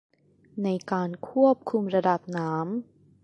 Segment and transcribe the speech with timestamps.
[0.63, 2.63] ในการควบคุมระดับน้ำ